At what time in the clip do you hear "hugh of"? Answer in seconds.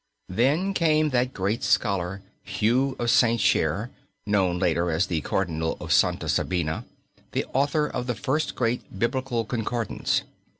2.41-3.11